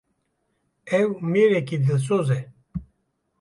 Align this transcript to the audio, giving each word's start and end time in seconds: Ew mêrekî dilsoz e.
Ew 0.99 1.07
mêrekî 1.31 1.77
dilsoz 1.85 2.27
e. 2.39 2.39